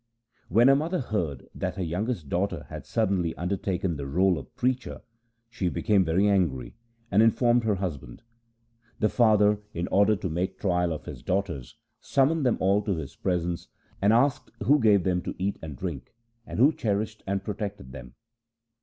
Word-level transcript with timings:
When 0.49 0.67
her 0.67 0.75
mother 0.75 0.97
heard 0.99 1.47
that 1.53 1.75
her 1.75 1.83
youngest 1.83 2.27
daughter 2.27 2.65
had 2.71 2.87
suddenly 2.87 3.35
undertaken 3.35 3.97
the 3.97 4.07
role 4.07 4.39
of 4.39 4.55
preacher, 4.55 5.01
she 5.47 5.69
became 5.69 6.03
very 6.03 6.27
angry, 6.27 6.73
and 7.11 7.21
informed 7.21 7.65
her 7.65 7.75
husband. 7.75 8.23
The 8.99 9.09
266 9.09 9.73
THE 9.73 9.77
SIKH 9.77 9.77
RELIGION 9.77 9.89
father, 9.91 9.99
in 9.99 9.99
order 9.99 10.15
to 10.19 10.27
make 10.33 10.59
trial 10.59 10.91
of 10.91 11.05
his 11.05 11.21
daughters, 11.21 11.75
sum 11.99 12.29
moned 12.29 12.45
them 12.47 12.57
all 12.59 12.81
to 12.81 12.95
his 12.95 13.15
presence, 13.15 13.67
and 14.01 14.11
asked 14.11 14.49
who 14.63 14.79
gave 14.79 15.03
them 15.03 15.21
to 15.21 15.35
eat 15.37 15.59
and 15.61 15.77
drink, 15.77 16.15
and 16.47 16.57
who 16.57 16.73
cherished 16.73 17.21
and 17.27 17.43
pro 17.43 17.53
tected 17.53 17.91
them. 17.91 18.15